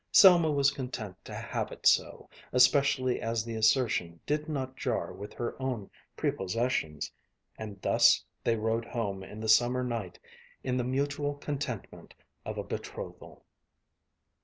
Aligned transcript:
Selma 0.11 0.49
was 0.51 0.71
content 0.71 1.15
to 1.23 1.33
have 1.35 1.71
it 1.71 1.85
so, 1.85 2.27
especially 2.53 3.21
as 3.21 3.45
the 3.45 3.53
assertion 3.53 4.19
did 4.25 4.49
not 4.49 4.75
jar 4.75 5.13
with 5.13 5.31
her 5.33 5.55
own 5.61 5.91
prepossessions; 6.17 7.11
and 7.55 7.79
thus 7.83 8.25
they 8.43 8.55
rode 8.55 8.85
home 8.85 9.21
in 9.23 9.39
the 9.39 9.47
summer 9.47 9.83
night 9.83 10.17
in 10.63 10.75
the 10.77 10.83
mutual 10.83 11.35
contentment 11.35 12.15
of 12.45 12.57
a 12.57 12.63
betrothal. 12.63 13.45